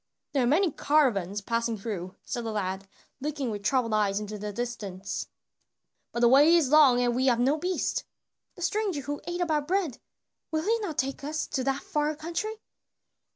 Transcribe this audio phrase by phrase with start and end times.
[0.33, 2.87] "There are many caravans passing through," said the lad,
[3.19, 5.27] looking with troubled eyes into the distance,
[6.11, 8.05] "but the way is long and we have no beast."
[8.55, 9.99] "The stranger who ate of our bread,
[10.49, 12.55] will he not take us to that far country?"